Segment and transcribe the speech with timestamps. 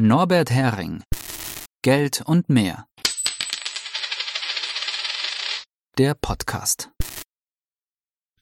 [0.00, 1.02] Norbert Hering
[1.82, 2.86] Geld und mehr.
[5.98, 6.90] Der Podcast.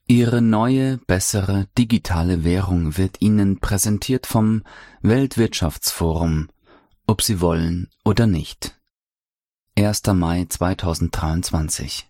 [0.06, 4.64] Ihre neue, bessere digitale Währung wird Ihnen präsentiert vom
[5.00, 6.50] Weltwirtschaftsforum,
[7.06, 8.78] ob Sie wollen oder nicht.
[9.78, 10.02] 1.
[10.08, 12.06] Mai 2023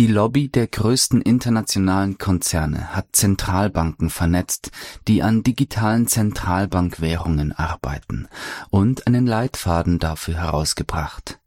[0.00, 4.70] Die Lobby der größten internationalen Konzerne hat Zentralbanken vernetzt,
[5.06, 8.26] die an digitalen Zentralbankwährungen arbeiten,
[8.70, 11.38] und einen Leitfaden dafür herausgebracht.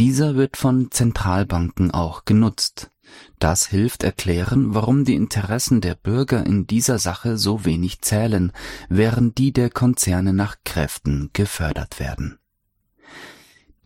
[0.00, 2.90] Dieser wird von Zentralbanken auch genutzt.
[3.38, 8.50] Das hilft erklären, warum die Interessen der Bürger in dieser Sache so wenig zählen,
[8.88, 12.40] während die der Konzerne nach Kräften gefördert werden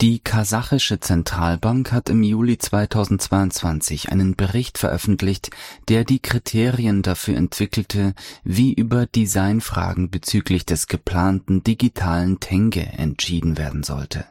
[0.00, 5.50] die kasachische Zentralbank hat im Juli 2022 einen Bericht veröffentlicht,
[5.88, 13.82] der die Kriterien dafür entwickelte, wie über Designfragen bezüglich des geplanten digitalen Tenge entschieden werden
[13.82, 14.24] sollte.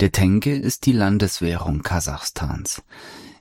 [0.00, 2.82] Der Tenge ist die Landeswährung Kasachstans.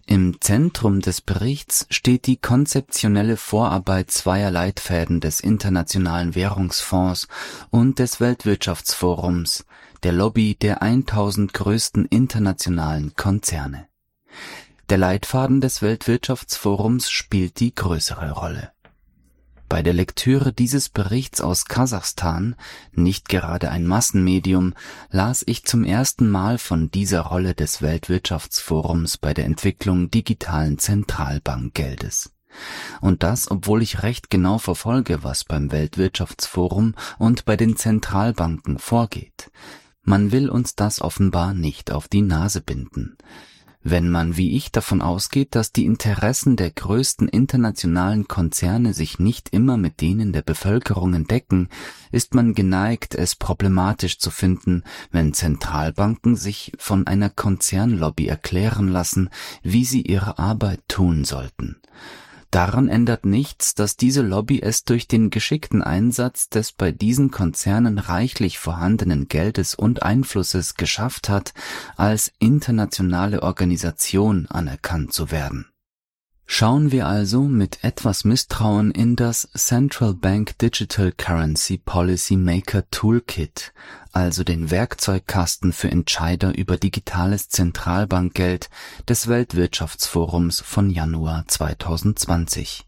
[0.05, 7.27] Im Zentrum des Berichts steht die konzeptionelle Vorarbeit zweier Leitfäden des Internationalen Währungsfonds
[7.69, 9.65] und des Weltwirtschaftsforums,
[10.03, 13.87] der Lobby der 1000 größten internationalen Konzerne.
[14.89, 18.71] Der Leitfaden des Weltwirtschaftsforums spielt die größere Rolle.
[19.69, 22.55] Bei der Lektüre dieses Berichts aus Kasachstan,
[22.91, 24.73] nicht gerade ein Massenmedium,
[25.11, 32.31] las ich zum ersten Mal von dieser Rolle des Weltwirtschaftsforums bei der Entwicklung digitalen Zentralbankgeldes.
[32.99, 39.51] Und das, obwohl ich recht genau verfolge, was beim Weltwirtschaftsforum und bei den Zentralbanken vorgeht.
[40.09, 43.15] Man will uns das offenbar nicht auf die Nase binden.
[43.83, 49.49] Wenn man wie ich davon ausgeht, dass die Interessen der größten internationalen Konzerne sich nicht
[49.49, 51.69] immer mit denen der Bevölkerung decken,
[52.11, 59.29] ist man geneigt, es problematisch zu finden, wenn Zentralbanken sich von einer Konzernlobby erklären lassen,
[59.61, 61.75] wie sie ihre Arbeit tun sollten.
[62.51, 67.99] Daran ändert nichts, dass diese Lobby es durch den geschickten Einsatz des bei diesen Konzernen
[67.99, 71.53] reichlich vorhandenen Geldes und Einflusses geschafft hat,
[71.95, 75.68] als internationale Organisation anerkannt zu werden
[76.51, 83.71] Schauen wir also mit etwas Misstrauen in das Central Bank Digital Currency Policy Maker Toolkit,
[84.13, 88.71] also den Werkzeugkasten für Entscheider über digitales Zentralbankgeld
[89.07, 92.87] des Weltwirtschaftsforums von Januar 2020.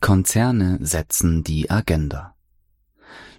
[0.00, 2.36] Konzerne setzen die Agenda.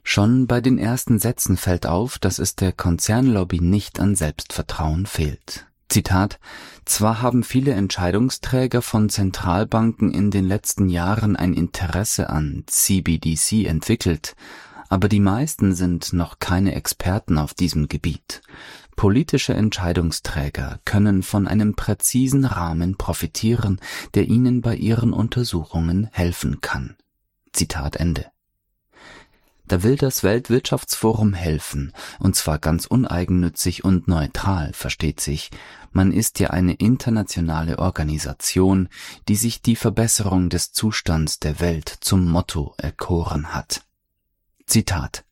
[0.02, 5.68] Schon bei den ersten Sätzen fällt auf, dass es der Konzernlobby nicht an Selbstvertrauen fehlt.
[5.90, 6.40] Zitat
[6.86, 14.36] Zwar haben viele Entscheidungsträger von Zentralbanken in den letzten Jahren ein Interesse an CBDC entwickelt,
[14.90, 18.42] aber die meisten sind noch keine Experten auf diesem Gebiet.
[18.96, 23.80] Politische Entscheidungsträger können von einem präzisen Rahmen profitieren,
[24.14, 26.96] der ihnen bei ihren Untersuchungen helfen kann.
[27.52, 28.26] Zitat Ende.
[29.68, 35.50] Da will das Weltwirtschaftsforum helfen, und zwar ganz uneigennützig und neutral, versteht sich.
[35.92, 38.90] Man ist ja eine internationale Organisation,
[39.28, 43.82] die sich die Verbesserung des Zustands der Welt zum Motto erkoren hat.
[44.68, 45.24] Zitat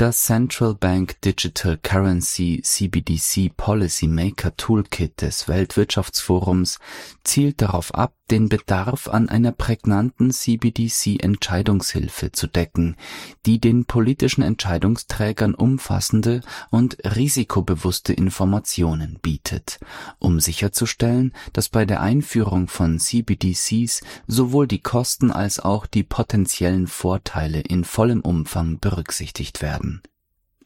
[0.00, 6.78] das Central Bank Digital Currency CBDC Policy Maker Toolkit des Weltwirtschaftsforums
[7.22, 12.96] zielt darauf ab, den Bedarf an einer prägnanten CBDC-Entscheidungshilfe zu decken,
[13.44, 16.40] die den politischen Entscheidungsträgern umfassende
[16.70, 19.80] und risikobewusste Informationen bietet,
[20.18, 26.86] um sicherzustellen, dass bei der Einführung von CBDCs sowohl die Kosten als auch die potenziellen
[26.86, 29.89] Vorteile in vollem Umfang berücksichtigt werden.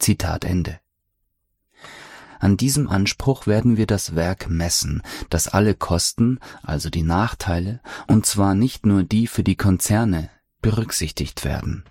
[0.04, 0.80] Zitat Ende.
[2.38, 5.00] An diesem Anspruch werden wir das Werk messen,
[5.30, 10.28] dass alle Kosten, also die Nachteile, und zwar nicht nur die für die Konzerne,
[10.60, 11.84] berücksichtigt werden.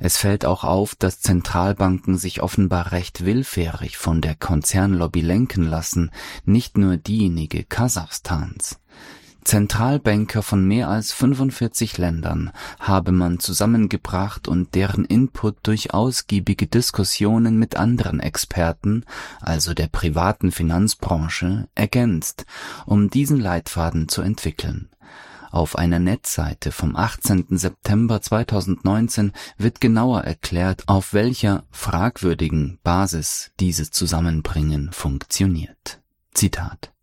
[0.00, 6.12] Es fällt auch auf, dass Zentralbanken sich offenbar recht willfährig von der Konzernlobby lenken lassen,
[6.46, 8.80] nicht nur diejenige Kasachstans.
[9.44, 12.50] Zentralbanker von mehr als 45 Ländern
[12.80, 19.04] habe man zusammengebracht und deren Input durch ausgiebige Diskussionen mit anderen Experten,
[19.40, 22.46] also der privaten Finanzbranche, ergänzt,
[22.86, 24.88] um diesen Leitfaden zu entwickeln.
[25.50, 27.46] Auf einer Netzseite vom 18.
[27.50, 36.00] September 2019 wird genauer erklärt, auf welcher fragwürdigen Basis dieses Zusammenbringen funktioniert.
[36.32, 36.93] Zitat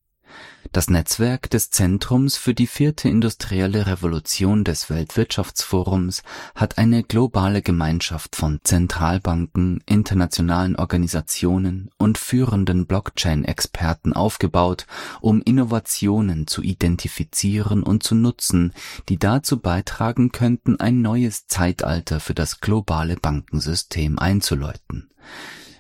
[0.74, 6.24] Das Netzwerk des Zentrums für die vierte industrielle Revolution des Weltwirtschaftsforums
[6.56, 14.86] hat eine globale Gemeinschaft von Zentralbanken, internationalen Organisationen und führenden Blockchain-Experten aufgebaut,
[15.20, 18.72] um Innovationen zu identifizieren und zu nutzen,
[19.10, 25.10] die dazu beitragen könnten, ein neues Zeitalter für das globale Bankensystem einzuläuten.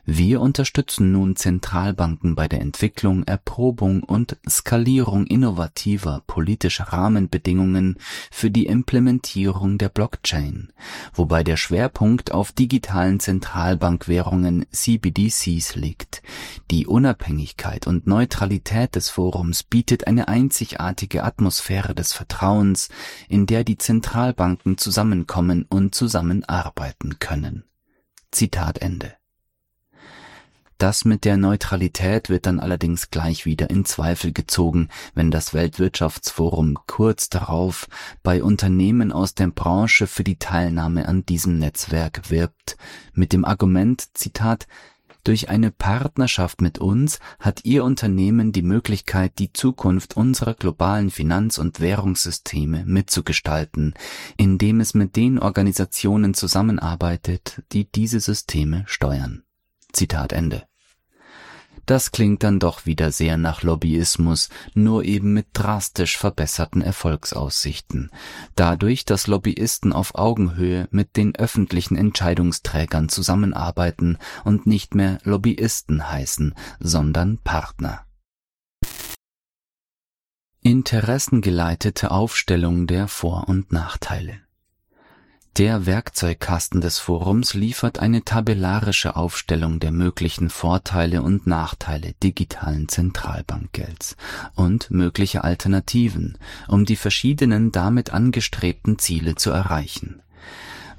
[0.05, 7.97] Wir unterstützen nun Zentralbanken bei der Entwicklung, Erprobung und Skalierung innovativer politischer Rahmenbedingungen
[8.31, 10.73] für die Implementierung der Blockchain,
[11.13, 16.23] wobei der Schwerpunkt auf digitalen Zentralbankwährungen CBDCs liegt.
[16.71, 22.89] Die Unabhängigkeit und Neutralität des Forums bietet eine einzigartige Atmosphäre des Vertrauens,
[23.29, 27.65] in der die Zentralbanken zusammenkommen und zusammenarbeiten können.
[28.31, 29.20] Zitat Ende.
[30.81, 36.75] Das mit der Neutralität wird dann allerdings gleich wieder in Zweifel gezogen, wenn das Weltwirtschaftsforum
[36.87, 37.87] kurz darauf
[38.23, 42.77] bei Unternehmen aus der Branche für die Teilnahme an diesem Netzwerk wirbt,
[43.13, 44.65] mit dem Argument, Zitat,
[45.23, 51.59] durch eine Partnerschaft mit uns hat Ihr Unternehmen die Möglichkeit, die Zukunft unserer globalen Finanz-
[51.59, 53.93] und Währungssysteme mitzugestalten,
[54.35, 59.43] indem es mit den Organisationen zusammenarbeitet, die diese Systeme steuern.
[59.93, 60.70] Zitat Ende.
[61.85, 68.11] Das klingt dann doch wieder sehr nach Lobbyismus, nur eben mit drastisch verbesserten Erfolgsaussichten.
[68.55, 76.55] Dadurch, dass Lobbyisten auf Augenhöhe mit den öffentlichen Entscheidungsträgern zusammenarbeiten und nicht mehr Lobbyisten heißen,
[76.79, 78.05] sondern Partner.
[80.61, 84.41] Interessengeleitete Aufstellung der Vor- und Nachteile
[85.57, 94.15] der Werkzeugkasten des Forums liefert eine tabellarische Aufstellung der möglichen Vorteile und Nachteile digitalen Zentralbankgelds
[94.55, 96.37] und mögliche Alternativen,
[96.67, 100.21] um die verschiedenen damit angestrebten Ziele zu erreichen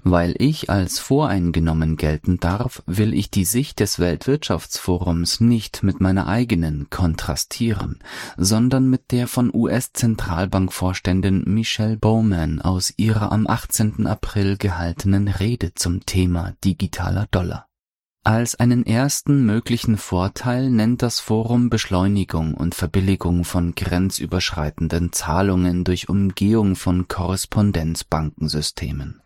[0.04, 6.26] weil ich als voreingenommen gelten darf, will ich die Sicht des Weltwirtschaftsforums nicht mit meiner
[6.26, 7.98] eigenen kontrastieren,
[8.36, 14.06] sondern mit der von US-Zentralbankvorständin Michelle Bowman aus ihrer am 18.
[14.06, 17.66] April gehaltenen Rede zum Thema digitaler Dollar.
[18.24, 26.08] Als einen ersten möglichen Vorteil nennt das Forum Beschleunigung und Verbilligung von grenzüberschreitenden Zahlungen durch
[26.08, 29.21] Umgehung von Korrespondenzbankensystemen.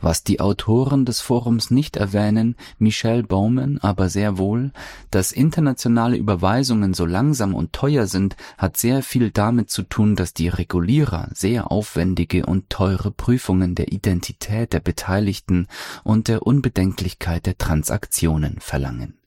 [0.00, 4.72] Was die Autoren des Forums nicht erwähnen, Michelle Bowman aber sehr wohl,
[5.10, 10.34] dass internationale Überweisungen so langsam und teuer sind, hat sehr viel damit zu tun, dass
[10.34, 15.66] die Regulierer sehr aufwendige und teure Prüfungen der Identität der Beteiligten
[16.04, 19.18] und der Unbedenklichkeit der Transaktionen verlangen.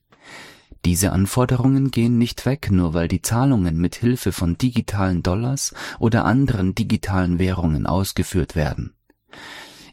[0.84, 6.26] Diese Anforderungen gehen nicht weg, nur weil die Zahlungen mit Hilfe von digitalen Dollars oder
[6.26, 8.94] anderen digitalen Währungen ausgeführt werden.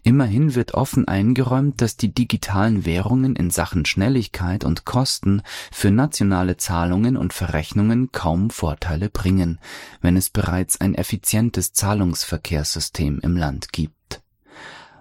[0.03, 6.57] Immerhin wird offen eingeräumt, dass die digitalen Währungen in Sachen Schnelligkeit und Kosten für nationale
[6.57, 9.59] Zahlungen und Verrechnungen kaum Vorteile bringen,
[10.01, 14.23] wenn es bereits ein effizientes Zahlungsverkehrssystem im Land gibt.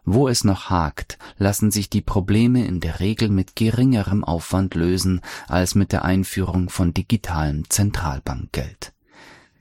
[0.03, 5.21] Wo es noch hakt, lassen sich die Probleme in der Regel mit geringerem Aufwand lösen
[5.47, 8.93] als mit der Einführung von digitalem Zentralbankgeld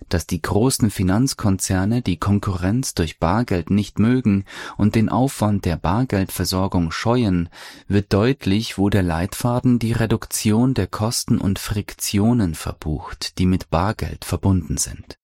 [0.08, 4.44] dass die großen Finanzkonzerne die Konkurrenz durch Bargeld nicht mögen
[4.76, 7.48] und den Aufwand der Bargeldversorgung scheuen,
[7.88, 14.24] wird deutlich, wo der Leitfaden die Reduktion der Kosten und Friktionen verbucht, die mit Bargeld
[14.24, 15.18] verbunden sind.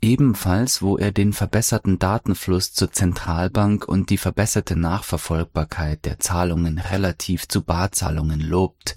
[0.00, 7.48] Ebenfalls, wo er den verbesserten Datenfluss zur Zentralbank und die verbesserte Nachverfolgbarkeit der Zahlungen relativ
[7.48, 8.96] zu Barzahlungen lobt,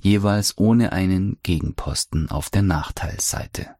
[0.00, 3.70] jeweils ohne einen Gegenposten auf der Nachteilsseite.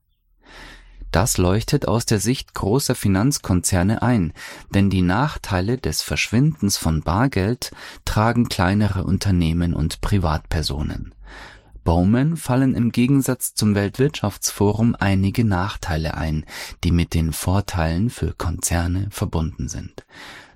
[1.13, 4.33] Das leuchtet aus der Sicht großer Finanzkonzerne ein,
[4.71, 7.71] denn die Nachteile des Verschwindens von Bargeld
[8.07, 11.15] tragen kleinere Unternehmen und Privatpersonen.
[11.85, 16.47] Bowman fallen im Gegensatz zum Weltwirtschaftsforum einige Nachteile ein,
[16.83, 20.05] die mit den Vorteilen für Konzerne verbunden sind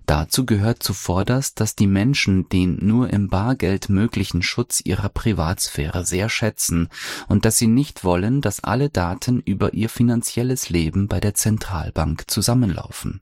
[0.06, 6.28] Dazu gehört zuvorderst, dass die Menschen den nur im Bargeld möglichen Schutz ihrer Privatsphäre sehr
[6.28, 6.88] schätzen
[7.26, 12.30] und dass sie nicht wollen, dass alle Daten über ihr finanzielles Leben bei der Zentralbank
[12.30, 13.20] zusammenlaufen.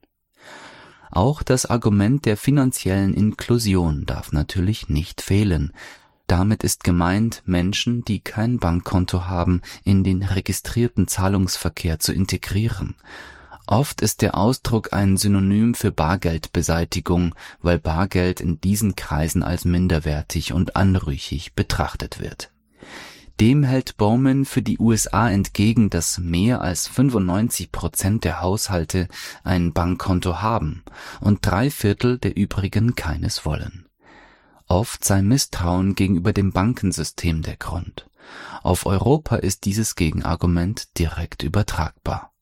[1.10, 5.72] Auch das Argument der finanziellen Inklusion darf natürlich nicht fehlen.
[6.26, 12.94] Damit ist gemeint, Menschen, die kein Bankkonto haben, in den registrierten Zahlungsverkehr zu integrieren
[13.66, 20.52] Oft ist der Ausdruck ein Synonym für Bargeldbeseitigung, weil Bargeld in diesen Kreisen als minderwertig
[20.52, 22.50] und anrüchig betrachtet wird.
[23.40, 29.08] Dem hält Bowman für die USA entgegen, dass mehr als 95 Prozent der Haushalte
[29.42, 30.84] ein Bankkonto haben
[31.20, 33.86] und drei Viertel der übrigen keines wollen.
[34.66, 38.08] Oft sei Misstrauen gegenüber dem Bankensystem der Grund.
[38.62, 42.33] Auf Europa ist dieses Gegenargument direkt übertragbar.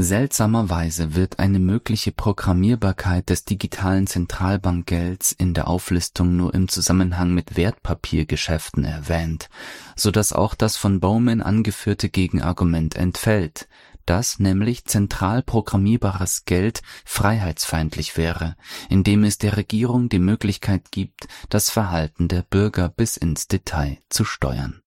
[0.00, 7.56] Seltsamerweise wird eine mögliche Programmierbarkeit des digitalen Zentralbankgelds in der Auflistung nur im Zusammenhang mit
[7.56, 9.48] Wertpapiergeschäften erwähnt,
[9.96, 13.66] so dass auch das von Bowman angeführte Gegenargument entfällt,
[14.06, 18.54] dass nämlich zentral programmierbares Geld freiheitsfeindlich wäre,
[18.88, 24.24] indem es der Regierung die Möglichkeit gibt, das Verhalten der Bürger bis ins Detail zu
[24.24, 24.80] steuern.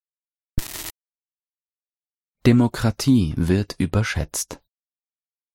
[2.46, 4.61] Demokratie wird überschätzt.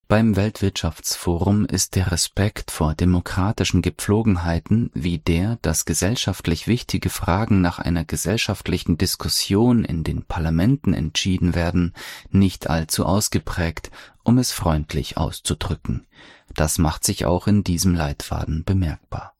[0.08, 7.80] Beim Weltwirtschaftsforum ist der Respekt vor demokratischen Gepflogenheiten wie der, dass gesellschaftlich wichtige Fragen nach
[7.80, 11.92] einer gesellschaftlichen Diskussion in den Parlamenten entschieden werden,
[12.30, 13.90] nicht allzu ausgeprägt,
[14.22, 16.06] um es freundlich auszudrücken.
[16.54, 19.35] Das macht sich auch in diesem Leitfaden bemerkbar.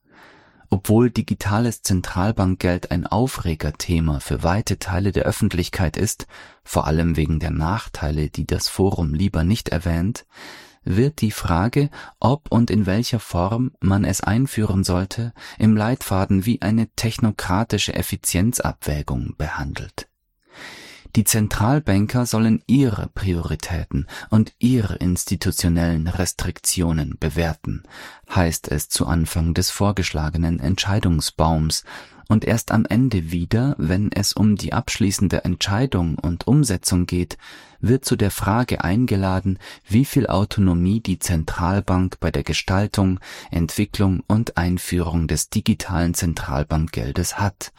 [0.69, 6.27] Obwohl digitales Zentralbankgeld ein Aufregerthema für weite Teile der Öffentlichkeit ist,
[6.63, 10.25] vor allem wegen der Nachteile, die das Forum lieber nicht erwähnt,
[10.83, 16.61] wird die Frage, ob und in welcher Form man es einführen sollte, im Leitfaden wie
[16.61, 20.07] eine technokratische Effizienzabwägung behandelt
[21.15, 27.83] die Zentralbanker sollen ihre Prioritäten und ihre institutionellen Restriktionen bewerten,
[28.33, 31.83] heißt es zu Anfang des vorgeschlagenen Entscheidungsbaums,
[32.29, 37.37] und erst am Ende wieder, wenn es um die abschließende Entscheidung und Umsetzung geht,
[37.79, 43.19] wird zu der Frage eingeladen, wie viel Autonomie die Zentralbank bei der Gestaltung,
[43.51, 47.71] Entwicklung und Einführung des digitalen Zentralbankgeldes hat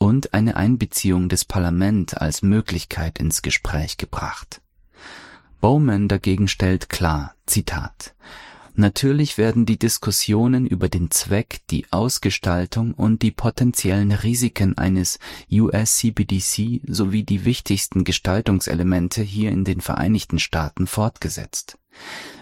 [0.00, 4.60] und eine Einbeziehung des Parlament als Möglichkeit ins Gespräch gebracht.
[5.60, 8.14] Bowman dagegen stellt klar, Zitat,
[8.74, 15.18] Natürlich werden die Diskussionen über den Zweck, die Ausgestaltung und die potenziellen Risiken eines
[15.52, 21.79] US-CBDC sowie die wichtigsten Gestaltungselemente hier in den Vereinigten Staaten fortgesetzt.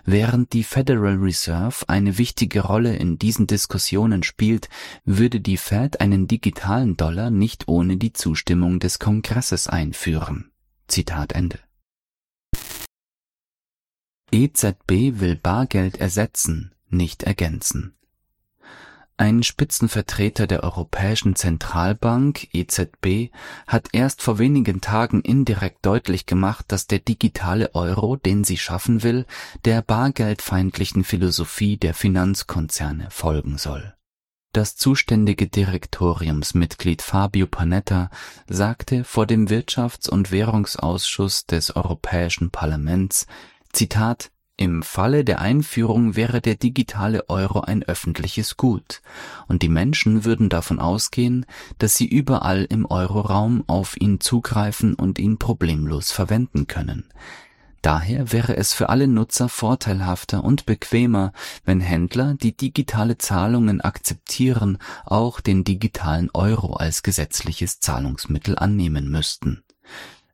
[0.04, 4.68] Während die Federal Reserve eine wichtige Rolle in diesen Diskussionen spielt,
[5.04, 10.50] würde die Fed einen digitalen Dollar nicht ohne die Zustimmung des Kongresses einführen.
[10.86, 11.58] Zitat Ende.
[14.30, 17.97] EZB will Bargeld ersetzen, nicht ergänzen.
[19.20, 23.32] Ein Spitzenvertreter der Europäischen Zentralbank EZB
[23.66, 29.02] hat erst vor wenigen Tagen indirekt deutlich gemacht, dass der digitale Euro, den sie schaffen
[29.02, 29.26] will,
[29.64, 33.92] der bargeldfeindlichen Philosophie der Finanzkonzerne folgen soll.
[34.52, 38.10] Das zuständige Direktoriumsmitglied Fabio Panetta
[38.48, 43.26] sagte vor dem Wirtschafts- und Währungsausschuss des Europäischen Parlaments,
[43.72, 49.00] Zitat im Falle der Einführung wäre der digitale Euro ein öffentliches Gut,
[49.46, 51.46] und die Menschen würden davon ausgehen,
[51.78, 57.04] dass sie überall im Euroraum auf ihn zugreifen und ihn problemlos verwenden können.
[57.82, 61.32] Daher wäre es für alle Nutzer vorteilhafter und bequemer,
[61.64, 69.62] wenn Händler, die digitale Zahlungen akzeptieren, auch den digitalen Euro als gesetzliches Zahlungsmittel annehmen müssten.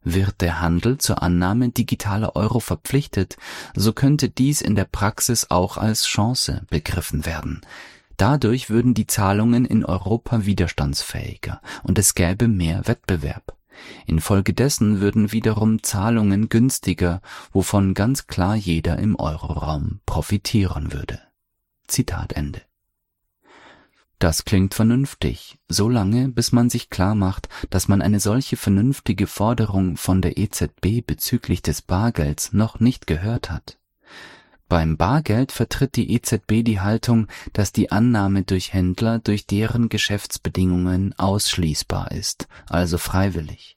[0.05, 3.37] Wird der Handel zur Annahme digitaler Euro verpflichtet,
[3.75, 7.63] so könnte dies in der Praxis auch als Chance begriffen werden.
[8.17, 13.57] Dadurch würden die Zahlungen in Europa widerstandsfähiger und es gäbe mehr Wettbewerb.
[14.07, 17.21] Infolgedessen würden wiederum Zahlungen günstiger,
[17.53, 21.21] wovon ganz klar jeder im Euroraum profitieren würde.
[21.89, 22.63] Zitat Ende.
[24.19, 29.27] Das klingt vernünftig, so lange, bis man sich klar macht, dass man eine solche vernünftige
[29.27, 33.79] Forderung von der EZB bezüglich des Bargelds noch nicht gehört hat.
[34.69, 41.13] Beim Bargeld vertritt die EZB die Haltung, dass die Annahme durch Händler durch deren Geschäftsbedingungen
[41.19, 43.77] ausschließbar ist, also freiwillig.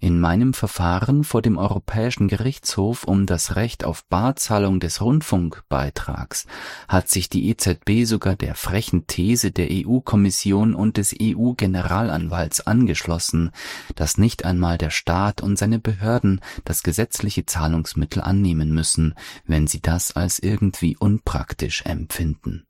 [0.00, 6.46] In meinem Verfahren vor dem Europäischen Gerichtshof um das Recht auf Barzahlung des Rundfunkbeitrags
[6.86, 13.50] hat sich die EZB sogar der frechen These der EU-Kommission und des EU-Generalanwalts angeschlossen,
[13.96, 19.14] dass nicht einmal der Staat und seine Behörden das gesetzliche Zahlungsmittel annehmen müssen,
[19.46, 22.66] wenn sie das als irgendwie unpraktisch empfinden.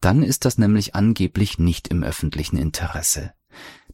[0.00, 3.32] Dann ist das nämlich angeblich nicht im öffentlichen Interesse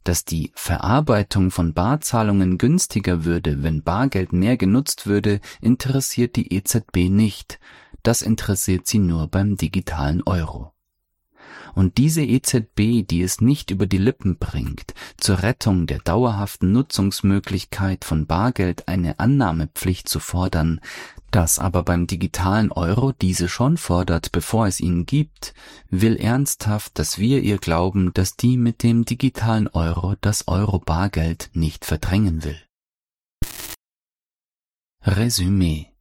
[0.04, 7.08] dass die Verarbeitung von Barzahlungen günstiger würde, wenn Bargeld mehr genutzt würde, interessiert die EZB
[7.08, 7.60] nicht.
[8.02, 10.72] Das interessiert sie nur beim digitalen Euro.
[11.74, 18.04] Und diese EZB, die es nicht über die Lippen bringt, zur Rettung der dauerhaften Nutzungsmöglichkeit
[18.04, 20.80] von Bargeld eine Annahmepflicht zu fordern,
[21.30, 25.54] das aber beim digitalen Euro diese schon fordert, bevor es ihn gibt,
[25.88, 31.86] will ernsthaft, dass wir ihr glauben, dass die mit dem digitalen Euro das Euro-Bargeld nicht
[31.86, 32.60] verdrängen will.
[35.04, 35.91] Resümee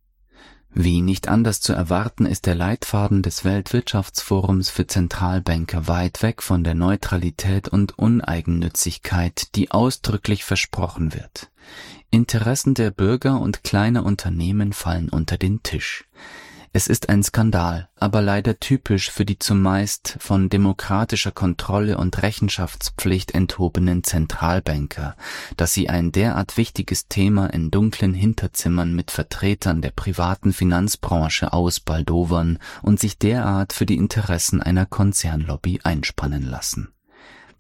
[0.74, 6.64] wie nicht anders zu erwarten ist der Leitfaden des Weltwirtschaftsforums für Zentralbanker weit weg von
[6.64, 11.50] der Neutralität und Uneigennützigkeit, die ausdrücklich versprochen wird.
[12.10, 16.06] Interessen der Bürger und kleiner Unternehmen fallen unter den Tisch.
[16.74, 23.32] Es ist ein Skandal, aber leider typisch für die zumeist von demokratischer Kontrolle und Rechenschaftspflicht
[23.32, 25.18] enthobenen Zentralbanker,
[25.58, 32.58] dass sie ein derart wichtiges Thema in dunklen Hinterzimmern mit Vertretern der privaten Finanzbranche ausbaldowern
[32.82, 36.94] und sich derart für die Interessen einer Konzernlobby einspannen lassen.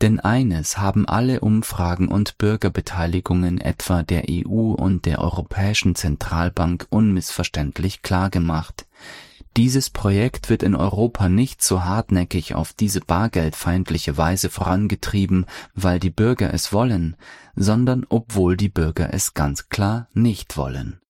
[0.01, 8.01] Denn eines haben alle Umfragen und Bürgerbeteiligungen etwa der EU und der Europäischen Zentralbank unmissverständlich
[8.01, 8.88] klargemacht.
[9.58, 16.10] Dieses Projekt wird in Europa nicht so hartnäckig auf diese bargeldfeindliche Weise vorangetrieben, weil die
[16.10, 17.15] Bürger es wollen,
[17.55, 21.00] sondern obwohl die Bürger es ganz klar nicht wollen